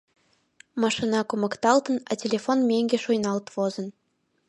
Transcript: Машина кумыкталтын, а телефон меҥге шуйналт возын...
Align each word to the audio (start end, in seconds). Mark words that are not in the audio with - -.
Машина 0.81 1.19
кумыкталтын, 1.29 1.95
а 2.09 2.13
телефон 2.21 2.57
меҥге 2.69 2.97
шуйналт 3.03 3.45
возын... 3.55 3.87